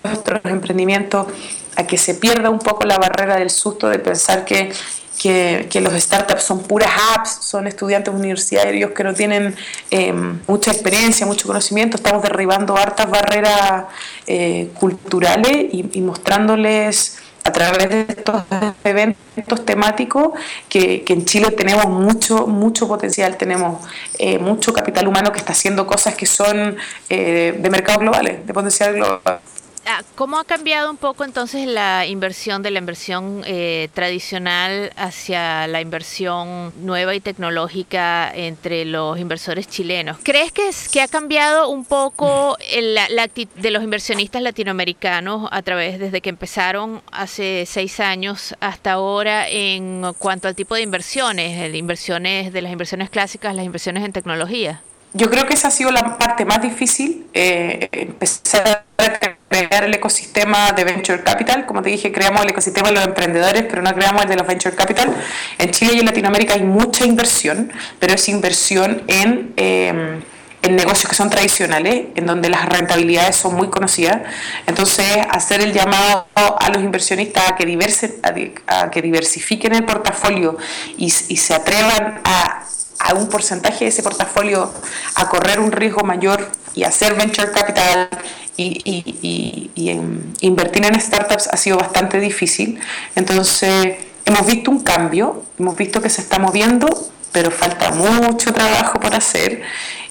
nuestros 0.04 0.42
emprendimientos, 0.46 1.28
a 1.76 1.86
que 1.86 1.98
se 1.98 2.16
pierda 2.16 2.50
un 2.50 2.60
poco 2.60 2.86
la 2.86 2.98
barrera 2.98 3.38
del 3.38 3.50
susto 3.50 3.88
de 3.88 4.00
pensar 4.00 4.46
que 4.46 4.72
que, 5.20 5.68
que, 5.70 5.82
los 5.82 5.94
startups 5.94 6.44
son 6.44 6.64
puras 6.64 6.92
apps, 7.16 7.40
son 7.42 7.68
estudiantes 7.68 8.14
universitarios 8.14 8.92
que 8.92 9.04
no 9.04 9.14
tienen 9.14 9.56
eh, 9.92 10.14
mucha 10.48 10.72
experiencia, 10.72 11.26
mucho 11.26 11.48
conocimiento. 11.48 11.98
Estamos 11.98 12.22
derribando 12.22 12.78
hartas 12.78 13.10
barreras 13.10 13.86
eh, 14.26 14.70
culturales 14.74 15.68
y, 15.72 16.02
mostrándoles 16.02 17.18
a 17.44 17.52
través 17.52 17.90
de 17.90 18.06
estos 18.10 18.44
eventos 18.84 19.66
temáticos 19.66 20.34
que, 20.68 21.06
en 21.08 21.26
Chile 21.26 21.52
tenemos 21.52 21.88
mucho, 21.88 22.46
mucho 22.46 22.88
potencial, 22.88 23.38
tenemos 23.38 23.88
eh, 24.20 24.38
mucho 24.38 24.74
capital 24.74 25.08
humano 25.08 25.32
que 25.32 25.40
está 25.40 25.54
haciendo 25.54 25.88
cosas 25.88 26.16
que 26.16 26.26
son 26.26 26.76
eh, 27.10 27.58
de 27.58 27.70
mercados 27.70 28.02
globales, 28.02 28.46
de 28.46 28.54
potencial 28.54 28.94
global. 28.94 29.40
Ah, 29.89 30.03
¿Cómo 30.15 30.38
ha 30.38 30.44
cambiado 30.44 30.91
un 30.91 30.98
poco 30.98 31.24
entonces 31.24 31.65
la 31.65 32.06
inversión 32.06 32.62
de 32.62 32.72
la 32.72 32.79
inversión 32.79 33.44
eh, 33.46 33.88
tradicional 33.94 34.91
hacia 34.98 35.65
la 35.67 35.79
inversión 35.79 36.74
nueva 36.84 37.15
y 37.15 37.22
tecnológica 37.22 38.29
entre 38.34 38.84
los 38.84 39.17
inversores 39.17 39.65
chilenos? 39.70 40.17
¿Crees 40.24 40.51
que, 40.51 40.67
es, 40.67 40.89
que 40.89 41.01
ha 41.01 41.08
cambiado 41.08 41.70
un 41.70 41.86
poco 41.86 42.58
la, 42.82 43.08
de 43.27 43.72
los 43.72 43.82
inversionistas 43.82 44.41
latinoamericanos 44.41 45.48
a 45.51 45.62
través 45.62 46.00
desde 46.00 46.20
que 46.20 46.29
empezaron 46.29 47.01
hace 47.13 47.65
seis 47.65 48.01
años 48.01 48.56
hasta 48.60 48.91
ahora 48.91 49.48
en 49.48 50.13
cuanto 50.17 50.50
al 50.50 50.56
tipo 50.56 50.75
de 50.75 50.82
inversiones, 50.82 51.74
inversiones 51.74 52.51
de 52.51 52.62
las 52.62 52.74
inversiones 52.74 53.10
clásicas, 53.10 53.56
las 53.56 53.65
inversiones 53.65 54.03
en 54.03 54.12
tecnología? 54.12 54.82
Yo 55.13 55.29
creo 55.29 55.46
que 55.46 55.53
esa 55.53 55.70
ha 55.70 55.72
sido 55.72 55.91
la 55.91 56.17
parte 56.17 56.44
más 56.44 56.62
difícil, 56.62 57.25
eh, 57.34 57.88
empezar 57.94 58.86
a 58.98 59.37
crear 59.66 59.84
el 59.84 59.94
ecosistema 59.94 60.72
de 60.74 60.84
Venture 60.84 61.24
Capital. 61.24 61.66
Como 61.66 61.82
te 61.82 61.90
dije, 61.90 62.12
creamos 62.12 62.42
el 62.44 62.50
ecosistema 62.50 62.90
de 62.90 62.96
los 62.96 63.06
emprendedores, 63.06 63.64
pero 63.70 63.82
no 63.82 63.94
creamos 63.94 64.24
el 64.24 64.30
de 64.30 64.36
los 64.36 64.46
Venture 64.46 64.76
Capital. 64.76 65.16
En 65.58 65.72
Chile 65.72 65.94
y 65.96 66.00
en 66.00 66.06
Latinoamérica 66.06 66.54
hay 66.54 66.64
mucha 66.64 67.06
inversión, 67.06 67.72
pero 68.00 68.14
es 68.14 68.30
inversión 68.30 69.04
en... 69.08 69.54
Eh, 69.58 70.22
en 70.64 70.76
negocios 70.76 71.08
que 71.08 71.16
son 71.16 71.30
tradicionales, 71.30 72.08
en 72.16 72.26
donde 72.26 72.50
las 72.50 72.66
rentabilidades 72.66 73.36
son 73.36 73.56
muy 73.56 73.70
conocidas. 73.70 74.18
Entonces, 74.66 75.06
hacer 75.30 75.62
el 75.62 75.72
llamado 75.72 76.26
a 76.36 76.70
los 76.74 76.84
inversionistas 76.84 77.52
a 77.52 77.56
que, 77.56 77.66
diverse, 77.66 78.20
a, 78.68 78.90
que 78.90 79.02
diversifiquen 79.02 79.76
el 79.76 79.86
portafolio 79.86 80.58
y, 80.98 81.06
y 81.06 81.38
se 81.38 81.54
atrevan 81.54 82.20
a 82.26 82.64
a 83.00 83.14
un 83.14 83.30
porcentaje 83.30 83.86
de 83.86 83.90
ese 83.90 84.04
portafolio 84.04 84.74
a 85.16 85.30
correr 85.30 85.60
un 85.60 85.72
riesgo 85.72 86.04
mayor 86.04 86.50
y 86.74 86.84
hacer 86.84 87.14
venture 87.16 87.52
capital 87.52 88.10
y, 88.58 90.02
invertir 90.42 90.86
en 90.86 91.00
startups 91.00 91.48
ha 91.52 91.58
sido 91.58 91.78
bastante 91.78 92.20
difícil. 92.20 92.80
Entonces, 93.16 93.96
hemos 94.26 94.46
visto 94.46 94.72
un 94.72 94.84
cambio, 94.84 95.44
hemos 95.60 95.76
visto 95.76 96.02
que 96.02 96.10
se 96.10 96.22
está 96.22 96.40
moviendo, 96.40 96.88
pero 97.32 97.52
falta 97.52 97.92
mucho 97.92 98.54
trabajo 98.54 99.00
por 99.00 99.14
hacer 99.14 99.62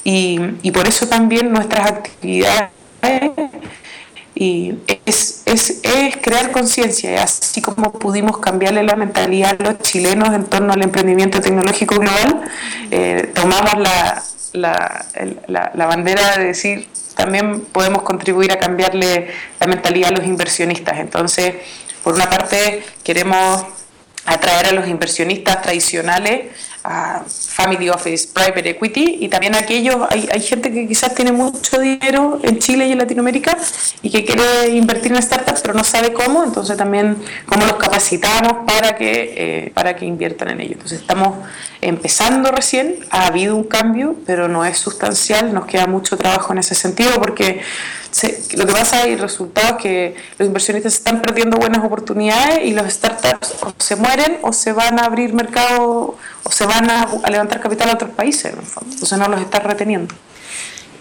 y, 0.05 0.71
por 0.73 0.87
eso 0.87 1.09
también 1.09 1.53
nuestras 1.53 1.91
actividades 1.91 2.71
y 4.39 4.75
es, 5.07 5.43
es, 5.47 5.81
es 5.83 6.17
crear 6.19 6.53
conciencia, 6.53 7.23
así 7.23 7.63
como 7.63 7.91
pudimos 7.93 8.37
cambiarle 8.37 8.83
la 8.83 8.95
mentalidad 8.95 9.57
a 9.59 9.65
los 9.65 9.79
chilenos 9.79 10.35
en 10.35 10.45
torno 10.45 10.75
al 10.75 10.83
emprendimiento 10.83 11.41
tecnológico 11.41 11.95
global, 11.95 12.43
eh, 12.91 13.33
tomamos 13.35 13.79
la, 13.79 14.23
la, 14.53 15.73
la 15.75 15.87
bandera 15.87 16.37
de 16.37 16.45
decir 16.45 16.87
también 17.17 17.63
podemos 17.63 18.03
contribuir 18.03 18.53
a 18.53 18.59
cambiarle 18.59 19.33
la 19.59 19.67
mentalidad 19.67 20.11
a 20.11 20.13
los 20.19 20.27
inversionistas. 20.27 20.99
Entonces, 20.99 21.55
por 22.05 22.15
una 22.15 22.31
parte, 22.31 22.85
queremos 23.03 23.65
atraer 24.27 24.67
a 24.67 24.73
los 24.73 24.87
inversionistas 24.87 25.63
tradicionales 25.63 26.53
family 27.29 27.89
office, 27.89 28.29
private 28.33 28.71
equity 28.71 29.19
y 29.21 29.29
también 29.29 29.55
aquellos, 29.55 29.97
hay, 30.11 30.29
hay 30.33 30.41
gente 30.41 30.73
que 30.73 30.87
quizás 30.87 31.15
tiene 31.15 31.33
mucho 31.33 31.79
dinero 31.79 32.39
en 32.43 32.59
Chile 32.59 32.87
y 32.87 32.93
en 32.93 32.99
Latinoamérica 32.99 33.57
y 34.03 34.11
que 34.11 34.25
quiere 34.25 34.71
invertir 34.71 35.13
en 35.13 35.23
startups 35.23 35.63
pero 35.63 35.75
no 35.75 35.85
sabe 35.85 36.13
cómo, 36.13 36.45
entonces 36.45 36.77
también 36.77 37.17
cómo 37.47 37.65
los 37.67 37.77
capacitamos 37.77 38.65
para 38.67 38.95
que, 38.97 39.35
eh, 39.37 39.71
para 39.75 39.97
que 39.97 40.05
inviertan 40.05 40.51
en 40.51 40.61
ello. 40.61 40.73
Entonces 40.75 41.01
estamos 41.01 41.39
empezando 41.81 42.51
recién, 42.51 42.97
ha 43.11 43.27
habido 43.27 43.57
un 43.57 43.65
cambio, 43.65 44.17
pero 44.27 44.49
no 44.49 44.65
es 44.65 44.79
sustancial, 44.79 45.53
nos 45.53 45.67
queda 45.67 45.87
mucho 45.87 46.17
trabajo 46.17 46.53
en 46.53 46.59
ese 46.59 46.75
sentido 46.75 47.13
porque 47.19 47.61
lo 48.57 48.67
que 48.67 48.73
pasa 48.73 49.03
hay 49.03 49.17
resultados 49.17 49.81
que 49.81 50.15
los 50.39 50.47
inversionistas 50.47 50.95
están 50.95 51.23
perdiendo 51.23 51.57
buenas 51.59 51.85
oportunidades 51.85 52.65
y 52.65 52.73
los 52.73 52.91
startups 52.93 53.55
o 53.63 53.75
se 53.79 53.97
mueren 53.97 54.39
o 54.43 54.53
se 54.53 54.73
van 54.73 54.99
a 54.99 55.05
abrir 55.05 55.35
mercado 55.35 56.17
o 56.43 56.51
se 56.51 56.67
van 56.67 56.89
a, 56.91 57.07
levantar 57.31 57.61
capital 57.61 57.91
a 57.91 57.95
otros 57.95 58.11
países, 58.11 58.53
en 58.53 58.59
el 58.59 58.65
entonces 58.65 59.19
no 59.19 59.29
los 59.29 59.41
está 59.41 59.59
reteniendo. 59.61 60.15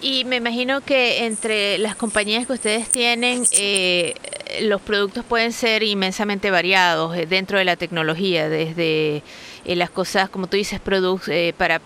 Y 0.01 0.23
me 0.25 0.35
imagino 0.35 0.81
que 0.81 1.25
entre 1.25 1.77
las 1.79 1.95
compañías 1.95 2.45
que 2.45 2.53
ustedes 2.53 2.89
tienen, 2.89 3.43
eh, 3.51 4.13
los 4.61 4.81
productos 4.81 5.25
pueden 5.25 5.51
ser 5.51 5.81
inmensamente 5.81 6.51
variados 6.51 7.17
eh, 7.17 7.25
dentro 7.25 7.57
de 7.57 7.65
la 7.65 7.75
tecnología, 7.75 8.47
desde 8.47 9.23
eh, 9.65 9.75
las 9.75 9.89
cosas, 9.89 10.29
como 10.29 10.45
tú 10.47 10.57
dices, 10.57 10.79
para 11.57 11.81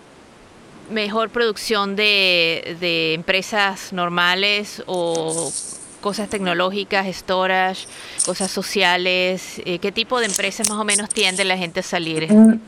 mejor 0.90 1.30
producción 1.30 1.96
de, 1.96 2.76
de 2.80 3.14
empresas 3.14 3.92
normales 3.92 4.82
o 4.86 5.52
cosas 6.00 6.28
tecnológicas, 6.28 7.06
storage, 7.14 7.86
cosas 8.24 8.50
sociales? 8.50 9.60
Eh, 9.64 9.78
¿Qué 9.78 9.92
tipo 9.92 10.18
de 10.18 10.26
empresas 10.26 10.68
más 10.68 10.78
o 10.78 10.84
menos 10.84 11.08
tiende 11.10 11.44
la 11.44 11.56
gente 11.56 11.80
a 11.80 11.82
salir? 11.82 12.32
Mm, 12.32 12.60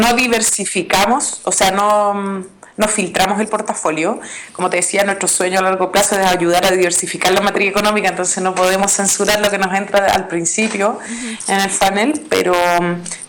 no 0.00 0.14
diversificamos, 0.14 1.40
o 1.44 1.52
sea, 1.52 1.70
no 1.70 2.44
no 2.80 2.88
filtramos 2.88 3.38
el 3.40 3.46
portafolio. 3.46 4.18
Como 4.52 4.70
te 4.70 4.78
decía, 4.78 5.04
nuestro 5.04 5.28
sueño 5.28 5.58
a 5.58 5.62
largo 5.62 5.92
plazo 5.92 6.18
es 6.18 6.26
ayudar 6.26 6.64
a 6.64 6.70
diversificar 6.70 7.30
la 7.32 7.42
matriz 7.42 7.68
económica, 7.68 8.08
entonces 8.08 8.42
no 8.42 8.54
podemos 8.54 8.90
censurar 8.90 9.40
lo 9.40 9.50
que 9.50 9.58
nos 9.58 9.72
entra 9.74 10.06
al 10.06 10.28
principio 10.28 10.98
en 11.46 11.60
el 11.60 11.70
funnel, 11.70 12.22
pero, 12.30 12.54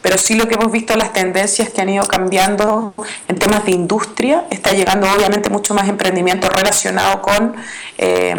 pero 0.02 0.18
sí 0.18 0.36
lo 0.36 0.48
que 0.48 0.56
hemos 0.56 0.72
visto, 0.72 0.96
las 0.96 1.12
tendencias 1.12 1.70
que 1.70 1.82
han 1.82 1.90
ido 1.90 2.06
cambiando 2.08 2.94
en 3.28 3.38
temas 3.38 3.66
de 3.66 3.72
industria, 3.72 4.46
está 4.50 4.72
llegando 4.72 5.12
obviamente 5.12 5.50
mucho 5.50 5.74
más 5.74 5.90
emprendimiento 5.90 6.50
relacionado 6.50 7.22
con, 7.22 7.54
eh, 7.98 8.34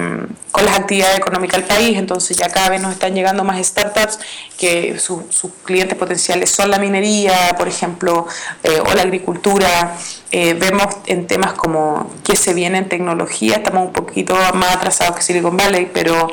con 0.50 0.64
las 0.64 0.78
actividades 0.78 1.18
económicas 1.18 1.60
del 1.60 1.68
país, 1.68 1.98
entonces 1.98 2.38
ya 2.38 2.48
cada 2.48 2.70
vez 2.70 2.80
nos 2.80 2.92
están 2.92 3.14
llegando 3.14 3.44
más 3.44 3.64
startups 3.64 4.18
que 4.56 4.98
sus 4.98 5.52
clientes 5.62 5.98
potenciales 5.98 6.50
son 6.50 6.70
la 6.70 6.78
minería, 6.78 7.54
por 7.58 7.68
ejemplo, 7.68 8.26
eh, 8.62 8.80
o 8.80 8.94
la 8.94 9.02
agricultura. 9.02 9.94
Eh, 10.34 10.54
vemos 10.54 10.86
en 11.04 11.26
temas 11.26 11.52
como 11.52 12.10
que 12.24 12.36
se 12.36 12.54
viene 12.54 12.78
en 12.78 12.88
tecnología, 12.88 13.56
estamos 13.56 13.88
un 13.88 13.92
poquito 13.92 14.34
más 14.54 14.76
atrasados 14.76 15.16
que 15.16 15.22
Silicon 15.22 15.58
Valley, 15.58 15.90
pero 15.92 16.26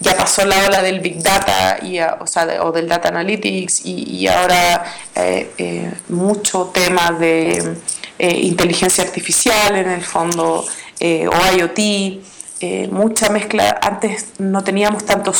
ya 0.00 0.16
pasó 0.16 0.46
la 0.46 0.64
ola 0.64 0.80
del 0.80 1.00
Big 1.00 1.22
Data 1.22 1.76
y, 1.82 1.98
o, 2.00 2.72
del 2.72 2.88
Data 2.88 3.08
Analytics 3.10 3.84
y, 3.84 4.26
ahora 4.28 4.84
eh, 5.14 5.52
eh, 5.58 5.92
mucho 6.08 6.70
tema 6.72 7.10
de 7.12 7.76
inteligencia 8.18 9.04
artificial 9.04 9.76
en 9.76 9.90
el 9.90 10.02
fondo 10.02 10.64
o 10.64 11.56
IoT. 11.58 12.90
mucha 12.90 13.28
mezcla, 13.28 13.78
antes 13.82 14.28
no 14.38 14.64
teníamos 14.64 15.04
tanto, 15.04 15.34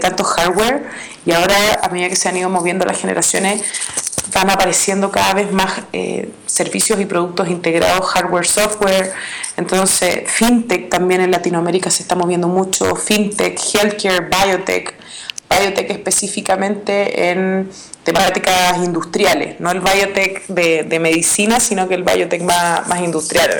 tanto 0.00 0.24
hardware 0.24 0.88
y 1.26 1.32
ahora 1.32 1.80
a 1.82 1.90
medida 1.90 2.08
que 2.08 2.16
se 2.16 2.30
han 2.30 2.38
ido 2.38 2.48
moviendo 2.48 2.86
las 2.86 2.98
generaciones 2.98 3.62
van 4.32 4.50
apareciendo 4.50 5.10
cada 5.10 5.34
vez 5.34 5.52
más 5.52 5.82
eh, 5.92 6.30
servicios 6.46 7.00
y 7.00 7.06
productos 7.06 7.48
integrados, 7.48 8.06
hardware, 8.06 8.46
software. 8.46 9.12
Entonces, 9.56 10.22
fintech 10.26 10.88
también 10.88 11.20
en 11.20 11.30
Latinoamérica 11.30 11.90
se 11.90 12.02
está 12.02 12.14
moviendo 12.14 12.48
mucho, 12.48 12.94
fintech, 12.96 13.58
healthcare, 13.74 14.28
biotech, 14.28 14.94
biotech 15.48 15.90
específicamente 15.90 17.30
en 17.30 17.70
temáticas 18.04 18.78
industriales, 18.78 19.60
no 19.60 19.70
el 19.70 19.80
biotech 19.80 20.46
de, 20.46 20.98
medicina, 20.98 21.60
sino 21.60 21.88
que 21.88 21.94
el 21.94 22.02
biotech 22.02 22.42
más, 22.42 22.86
más 22.88 23.00
industrial 23.00 23.50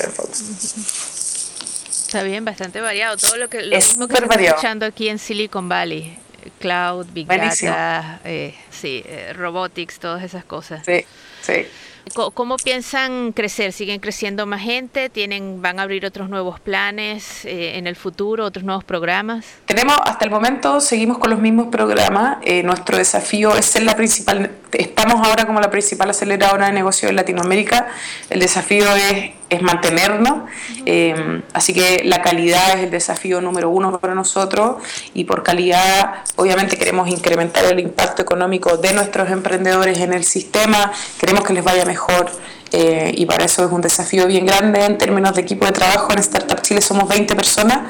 Está 2.11 2.25
bien, 2.25 2.45
bastante 2.45 2.81
variado. 2.81 3.17
Todo 3.17 3.37
lo 3.37 3.49
que 3.49 3.63
lo 3.63 3.77
mismo 3.77 4.09
que 4.09 4.15
estamos 4.15 4.37
escuchando 4.37 4.85
aquí 4.85 5.09
en 5.09 5.21
Silicon 5.21 5.69
Valley 5.69 6.19
cloud, 6.59 7.07
big 7.13 7.27
data, 7.27 8.21
eh, 8.25 8.55
sí, 8.71 9.03
eh, 9.07 9.33
robotics, 9.33 9.99
todas 9.99 10.23
esas 10.23 10.45
cosas. 10.45 10.83
Sí, 10.85 11.05
sí. 11.43 11.67
¿Cómo 12.15 12.57
piensan 12.57 13.33
crecer? 13.33 13.73
¿Siguen 13.73 14.01
creciendo 14.01 14.47
más 14.47 14.63
gente? 14.63 15.11
¿Tienen, 15.11 15.63
¿Van 15.63 15.79
a 15.79 15.83
abrir 15.83 16.05
otros 16.05 16.29
nuevos 16.29 16.59
planes 16.59 17.45
eh, 17.45 17.79
en 17.79 17.87
el 17.87 17.95
futuro, 17.95 18.45
otros 18.45 18.65
nuevos 18.65 18.85
programas? 18.85 19.47
Tenemos, 19.67 19.97
hasta 20.05 20.25
el 20.25 20.31
momento, 20.31 20.81
seguimos 20.81 21.19
con 21.19 21.31
los 21.31 21.39
mismos 21.39 21.69
programas. 21.69 22.39
Eh, 22.43 22.63
nuestro 22.63 22.97
desafío 22.97 23.55
es 23.55 23.67
ser 23.67 23.85
la 23.85 23.95
principal, 23.95 24.51
estamos 24.73 25.27
ahora 25.27 25.47
como 25.47 25.61
la 25.61 25.71
principal 25.71 26.11
aceleradora 26.11 26.67
de 26.67 26.73
negocios 26.73 27.11
en 27.11 27.17
Latinoamérica. 27.17 27.89
El 28.29 28.41
desafío 28.41 28.85
es 28.97 29.33
es 29.51 29.61
mantenernos. 29.61 30.49
Eh, 30.87 31.43
así 31.53 31.75
que 31.75 32.03
la 32.05 32.23
calidad 32.23 32.79
es 32.79 32.85
el 32.85 32.91
desafío 32.91 33.41
número 33.41 33.69
uno 33.69 33.99
para 33.99 34.15
nosotros 34.15 34.77
y 35.13 35.25
por 35.25 35.43
calidad 35.43 36.23
obviamente 36.37 36.79
queremos 36.79 37.09
incrementar 37.09 37.65
el 37.65 37.81
impacto 37.81 38.23
económico 38.23 38.77
de 38.79 38.95
nuestros 38.95 39.29
emprendedores 39.31 39.99
en 39.99 40.13
el 40.13 40.25
sistema, 40.25 40.93
queremos 41.19 41.45
que 41.45 41.53
les 41.53 41.65
vaya 41.65 41.85
mejor 41.85 42.31
eh, 42.73 43.13
y 43.17 43.27
para 43.27 43.45
eso 43.45 43.65
es 43.65 43.73
un 43.73 43.81
desafío 43.81 44.29
bien 44.29 44.47
grande 44.47 44.85
en 44.85 44.97
términos 44.97 45.35
de 45.35 45.43
equipo 45.43 45.67
de 45.67 45.73
trabajo. 45.73 46.13
En 46.13 46.21
Startup 46.21 46.63
Chile 46.63 46.81
somos 46.81 47.09
20 47.09 47.35
personas, 47.35 47.81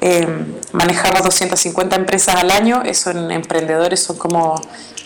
eh, 0.00 0.26
manejamos 0.72 1.22
250 1.22 1.94
empresas 1.96 2.36
al 2.36 2.50
año, 2.50 2.82
eso 2.84 3.10
en 3.10 3.30
emprendedores 3.30 4.02
son 4.02 4.16
como 4.16 4.60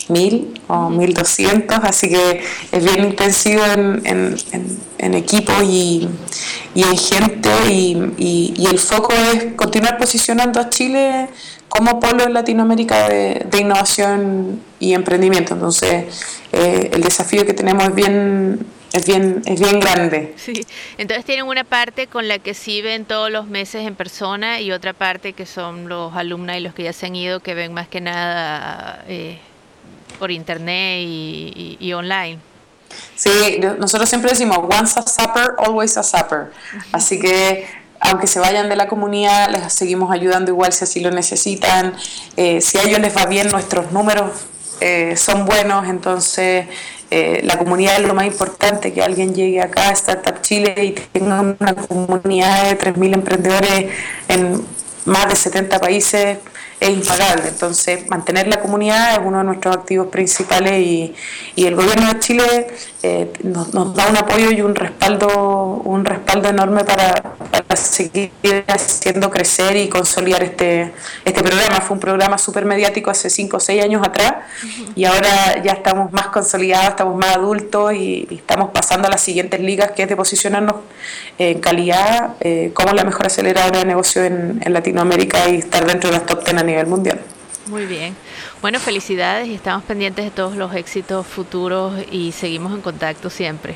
1000 0.09 0.61
o 0.67 0.89
1200, 0.89 1.79
así 1.83 2.09
que 2.09 2.41
es 2.71 2.83
bien 2.83 3.05
intensivo 3.05 3.63
en, 3.65 4.01
en, 4.05 4.37
en, 4.97 5.13
equipo 5.13 5.51
y, 5.63 6.07
y, 6.73 6.83
en 6.83 6.97
gente 6.97 7.49
y, 7.69 8.13
y, 8.57 8.65
el 8.65 8.79
foco 8.79 9.13
es 9.13 9.53
continuar 9.55 9.97
posicionando 9.97 10.59
a 10.59 10.69
Chile 10.69 11.27
como 11.69 11.99
polo 11.99 12.23
en 12.23 12.33
Latinoamérica 12.33 13.09
de, 13.09 13.45
de 13.49 13.59
innovación 13.59 14.61
y 14.79 14.93
emprendimiento. 14.93 15.53
Entonces, 15.53 16.05
eh, 16.51 16.91
el 16.93 17.01
desafío 17.01 17.45
que 17.45 17.53
tenemos 17.53 17.83
es 17.85 17.95
bien 17.95 18.65
es 18.95 19.05
bien, 19.05 19.41
es 19.45 19.59
bien 19.59 19.79
grande. 19.79 20.33
Sí, 20.37 20.65
entonces 20.97 21.25
tienen 21.25 21.45
una 21.45 21.65
parte 21.65 22.07
con 22.07 22.29
la 22.29 22.39
que 22.39 22.53
sí 22.53 22.81
ven 22.81 23.03
todos 23.03 23.29
los 23.29 23.47
meses 23.47 23.85
en 23.85 23.95
persona 23.95 24.61
y 24.61 24.71
otra 24.71 24.93
parte 24.93 25.33
que 25.33 25.45
son 25.45 25.89
los 25.89 26.15
alumnos 26.15 26.55
y 26.55 26.61
los 26.61 26.73
que 26.73 26.83
ya 26.83 26.93
se 26.93 27.07
han 27.07 27.15
ido 27.15 27.41
que 27.41 27.53
ven 27.55 27.73
más 27.73 27.89
que 27.89 27.99
nada 27.99 29.03
eh, 29.09 29.37
por 30.15 30.31
internet 30.31 30.99
y, 31.05 31.93
online. 31.93 32.39
Sí, 33.15 33.59
nosotros 33.79 34.07
siempre 34.07 34.31
decimos 34.31 34.59
once 34.59 34.99
a 34.99 35.03
supper, 35.03 35.55
always 35.57 35.97
a 35.97 36.03
supper. 36.03 36.51
Así 36.91 37.19
que 37.19 37.67
aunque 37.99 38.27
se 38.27 38.39
vayan 38.39 38.69
de 38.69 38.75
la 38.75 38.87
comunidad, 38.87 39.49
les 39.49 39.73
seguimos 39.73 40.11
ayudando 40.11 40.51
igual 40.51 40.73
si 40.73 40.83
así 40.83 40.99
lo 40.99 41.11
necesitan. 41.11 41.93
Eh, 42.37 42.61
si 42.61 42.77
a 42.77 42.83
ellos 42.83 42.99
les 42.99 43.15
va 43.15 43.25
bien, 43.25 43.49
nuestros 43.49 43.91
números 43.91 44.31
eh, 44.81 45.15
son 45.17 45.45
buenos, 45.45 45.87
entonces 45.87 46.67
eh, 47.11 47.41
la 47.43 47.57
comunidad 47.57 48.01
es 48.01 48.07
lo 48.07 48.13
más 48.13 48.25
importante, 48.25 48.93
que 48.93 49.01
alguien 49.01 49.33
llegue 49.33 49.61
acá 49.61 49.89
a 49.89 49.91
Startup 49.91 50.41
Chile 50.41 50.75
y 50.77 50.91
tenga 50.91 51.41
una 51.41 51.73
comunidad 51.75 52.69
de 52.69 52.77
3.000 52.77 53.13
emprendedores 53.13 53.91
en 54.27 54.65
más 55.05 55.29
de 55.29 55.35
70 55.35 55.79
países 55.79 56.37
es 56.85 56.97
impagable. 56.97 57.47
Entonces, 57.47 58.07
mantener 58.09 58.47
la 58.47 58.59
comunidad 58.61 59.13
es 59.13 59.19
uno 59.23 59.39
de 59.39 59.43
nuestros 59.43 59.75
activos 59.75 60.07
principales 60.07 60.73
y, 60.73 61.13
y 61.55 61.65
el 61.65 61.75
gobierno 61.75 62.13
de 62.13 62.19
Chile 62.19 62.67
eh, 63.07 63.31
nos, 63.43 63.71
da 63.71 64.07
un 64.09 64.17
apoyo 64.17 64.49
y 64.49 64.61
un 64.61 64.73
respaldo, 64.73 65.27
un 65.85 66.05
respaldo 66.05 66.49
enorme 66.49 66.83
para, 66.83 67.35
seguir 67.75 68.31
haciendo 68.67 69.29
crecer 69.29 69.75
y 69.75 69.89
consolidar 69.89 70.41
este, 70.41 70.91
este 71.23 71.43
programa. 71.43 71.81
Fue 71.81 71.93
un 71.93 71.99
programa 71.99 72.39
súper 72.39 72.65
mediático 72.65 73.11
hace 73.11 73.29
5 73.29 73.57
o 73.57 73.59
6 73.59 73.83
años 73.83 74.01
atrás 74.03 74.33
y 74.95 75.05
ahora 75.05 75.61
ya 75.63 75.73
estamos 75.73 76.11
más 76.13 76.27
consolidados, 76.27 76.89
estamos 76.89 77.15
más 77.15 77.35
adultos 77.35 77.93
y, 77.93 78.27
estamos 78.31 78.71
pasando 78.71 79.07
a 79.07 79.11
las 79.11 79.21
siguientes 79.21 79.59
ligas, 79.59 79.91
que 79.91 80.03
es 80.03 80.09
de 80.09 80.15
posicionarnos 80.15 80.75
en 81.37 81.59
calidad 81.59 82.35
eh, 82.39 82.71
como 82.73 82.93
la 82.93 83.03
mejor 83.03 83.27
aceleradora 83.27 83.79
de 83.79 83.85
negocio 83.85 84.23
en, 84.23 84.61
en 84.65 84.73
Latinoamérica 84.73 85.47
y 85.49 85.57
estar 85.57 85.85
dentro 85.85 86.09
de 86.09 86.17
las 86.17 86.25
top 86.25 86.43
10 86.43 86.57
a 86.57 86.63
nivel 86.63 86.74
mundial. 86.85 87.21
Muy 87.67 87.85
bien. 87.85 88.15
Bueno, 88.61 88.79
felicidades 88.79 89.47
y 89.47 89.55
estamos 89.55 89.83
pendientes 89.83 90.25
de 90.25 90.31
todos 90.31 90.55
los 90.55 90.75
éxitos 90.75 91.25
futuros 91.25 91.93
y 92.11 92.31
seguimos 92.31 92.73
en 92.73 92.81
contacto 92.81 93.29
siempre. 93.29 93.75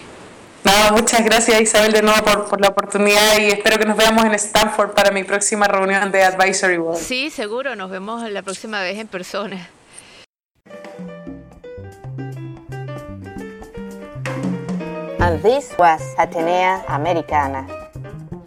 No, 0.63 0.97
muchas 0.97 1.23
gracias 1.23 1.61
Isabel 1.61 1.93
de 1.93 2.01
nuevo 2.01 2.21
por, 2.23 2.49
por, 2.49 2.61
la 2.61 2.67
oportunidad 2.67 3.39
y 3.39 3.47
espero 3.47 3.79
que 3.79 3.85
nos 3.85 3.95
veamos 3.95 4.25
en 4.25 4.33
Stanford 4.33 4.91
para 4.91 5.09
mi 5.09 5.23
próxima 5.23 5.67
reunión 5.67 6.11
de 6.11 6.23
Advisory 6.23 6.77
Board. 6.77 6.97
Sí, 6.97 7.29
seguro, 7.29 7.75
nos 7.75 7.89
vemos 7.89 8.29
la 8.29 8.41
próxima 8.41 8.81
vez 8.81 8.99
en 8.99 9.07
persona. 9.07 9.69
And 15.19 15.41
this 15.43 15.73
was 15.77 16.01
Atenea 16.17 16.83
Americana. 16.87 17.78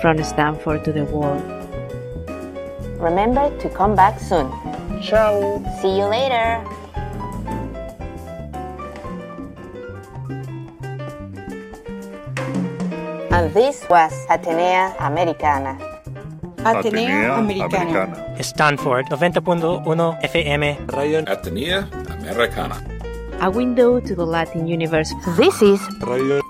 From 0.00 0.22
Stanford 0.22 0.84
to 0.84 0.92
the 0.92 1.04
world. 1.04 1.42
Remember 3.02 3.50
to 3.58 3.68
come 3.68 3.96
back 3.96 4.20
soon. 4.20 4.46
Ciao. 5.02 5.58
See 5.82 5.98
you 5.98 6.06
later. 6.06 6.62
And 13.34 13.52
this 13.54 13.86
was 13.90 14.14
Atenea 14.30 14.94
Americana. 14.98 15.78
Atenea 16.58 17.38
Americana. 17.38 18.42
Stanford 18.42 19.06
90.1 19.06 19.82
FM. 20.22 20.62
Radio 20.94 21.22
Atenea 21.22 21.86
Americana. 22.18 22.78
A 23.40 23.50
window 23.50 24.00
to 24.00 24.14
the 24.14 24.26
Latin 24.26 24.66
universe. 24.66 25.12
This 25.36 25.62
is 25.62 25.80
Radio 26.02 26.42